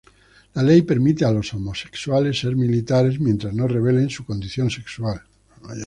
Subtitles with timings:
[0.55, 5.21] La ley permite a los homosexuales ser militares mientras no revelen su condición sexual.